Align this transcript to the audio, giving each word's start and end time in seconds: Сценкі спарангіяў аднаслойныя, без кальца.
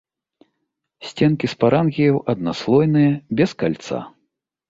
Сценкі 1.09 1.49
спарангіяў 1.53 2.17
аднаслойныя, 2.35 3.11
без 3.41 3.49
кальца. 3.63 3.97